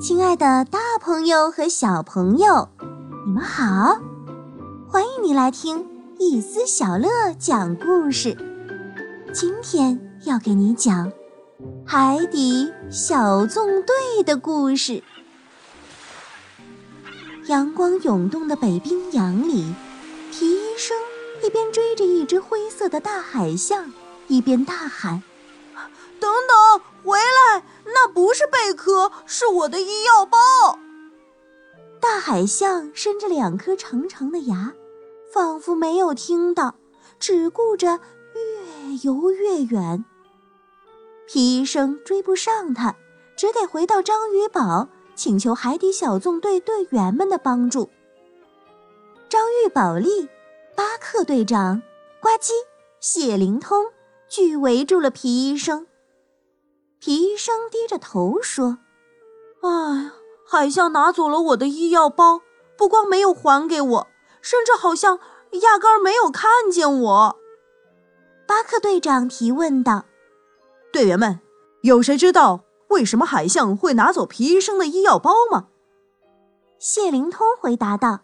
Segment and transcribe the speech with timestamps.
[0.00, 2.68] 亲爱的，大朋友和小朋友，
[3.26, 4.00] 你们好！
[4.88, 5.86] 欢迎你来听
[6.18, 8.36] 一思小乐讲故事。
[9.32, 11.12] 今天要给你讲
[11.84, 15.02] 海底小纵队的故事。
[17.46, 19.74] 阳光涌动的北冰洋里，
[20.32, 20.96] 皮医生
[21.44, 23.92] 一边追着一只灰色的大海象，
[24.28, 25.22] 一边大喊：“，！”
[27.98, 30.38] 那不是贝壳，是我的医药包。
[31.98, 34.74] 大海象伸着两颗长长的牙，
[35.32, 36.74] 仿佛没有听到，
[37.18, 37.98] 只顾着
[38.34, 40.04] 越游越远。
[41.26, 42.94] 皮医生追不上他，
[43.34, 47.88] 只得回到章鱼堡，请求海底小纵队队员们的帮助。
[49.30, 50.28] 章鱼宝莉、
[50.74, 51.80] 巴克队长、
[52.20, 52.52] 呱唧、
[53.00, 53.86] 谢灵通
[54.28, 55.86] 聚围住了皮医生。
[57.06, 58.78] 皮医生低着头说
[59.62, 59.70] ：“哎
[60.02, 60.12] 呀，
[60.44, 62.40] 海象拿走了我的医药包，
[62.76, 64.08] 不光没有还给我，
[64.42, 65.20] 甚至好像
[65.62, 67.36] 压根儿没有看见我。”
[68.44, 70.06] 巴克队长提问道
[70.92, 71.38] ：“队员们，
[71.82, 75.68] 有谁知道为什么海象会拿走皮医生的医药包吗？”
[76.80, 78.22] 谢灵通回答道：“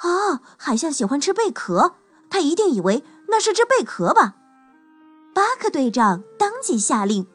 [0.00, 1.96] 哦，海象喜欢吃贝壳，
[2.30, 4.36] 他一定以为那是只贝壳吧？”
[5.36, 7.26] 巴克队长当即下令。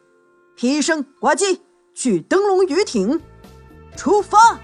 [0.55, 1.59] 皮医生，呱唧，
[1.93, 3.21] 去灯笼鱼艇，
[3.97, 4.57] 出发！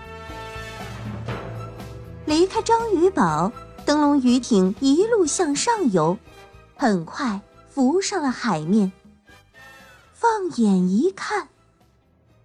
[2.25, 3.51] 离开章鱼堡，
[3.85, 6.17] 灯笼鱼艇一路向上游，
[6.77, 8.93] 很快浮上了海面。
[10.13, 11.49] 放眼一看，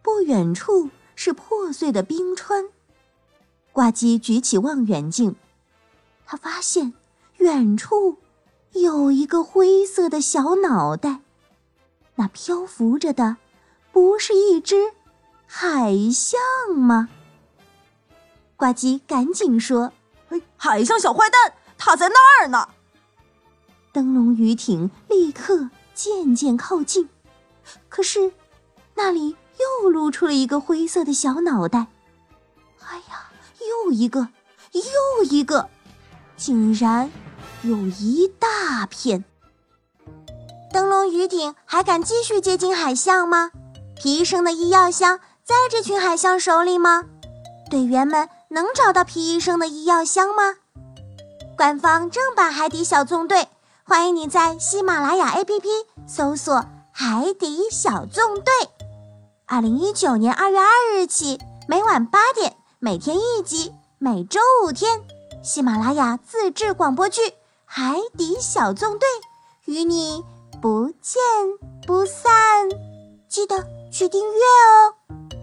[0.03, 2.65] 不远处是破碎的冰川。
[3.73, 5.37] 呱唧举起望远镜，
[6.25, 6.95] 他发现
[7.37, 8.17] 远处
[8.73, 11.21] 有一个灰色的小脑袋。
[12.17, 13.37] 那漂浮着的，
[13.93, 14.93] 不是一只
[15.47, 16.41] 海象
[16.75, 17.09] 吗？
[18.57, 19.93] 呱唧赶紧说
[20.57, 22.69] ：“海象小坏蛋，它在那儿呢！”
[23.93, 27.09] 灯笼鱼艇立刻渐渐靠近，
[27.89, 28.33] 可是
[28.95, 29.37] 那里
[29.83, 31.87] 又露出了一个灰色的小脑袋。
[32.81, 33.31] 哎呀，
[33.85, 34.29] 又一个，
[34.73, 35.69] 又一个，
[36.37, 37.11] 竟然
[37.63, 39.25] 有一大片！
[40.77, 43.51] 灯笼鱼艇还敢继续接近海象吗？
[43.95, 47.05] 皮医生的医药箱在这群海象手里吗？
[47.71, 50.57] 队员们能找到皮医生的医药箱吗？
[51.57, 53.49] 官方正版海底小纵队，
[53.85, 55.67] 欢迎你在喜马拉雅 APP
[56.07, 58.53] 搜索“海底小纵队”。
[59.49, 65.01] 二零一九年二月二日起，每晚八点，每天一集，每周五天，
[65.43, 67.23] 喜马拉雅自制广播剧
[67.65, 69.09] 《海底小纵队》，
[69.73, 70.23] 与你。
[70.61, 71.23] 不见
[71.87, 72.33] 不散，
[73.29, 73.57] 记得
[73.91, 75.36] 去订阅哦。